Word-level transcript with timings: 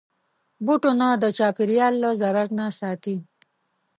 بوټونه 0.65 1.07
د 1.23 1.25
چاپېریال 1.37 1.93
له 2.03 2.09
ضرر 2.21 2.47
نه 2.59 2.67
ساتي. 2.79 3.15